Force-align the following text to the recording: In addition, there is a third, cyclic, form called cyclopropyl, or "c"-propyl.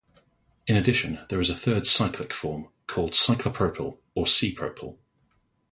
In 0.65 0.75
addition, 0.75 1.19
there 1.29 1.39
is 1.39 1.51
a 1.51 1.55
third, 1.55 1.85
cyclic, 1.85 2.33
form 2.33 2.69
called 2.87 3.11
cyclopropyl, 3.11 3.99
or 4.15 4.25
"c"-propyl. 4.25 4.97